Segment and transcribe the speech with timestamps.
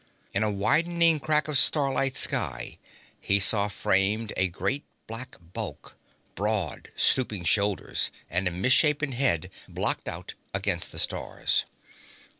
[0.33, 2.79] In a widening crack of starlit sky
[3.19, 5.95] he saw framed a great black bulk,
[6.33, 11.65] broad, stooping shoulders and a misshapen head blocked out against the stars.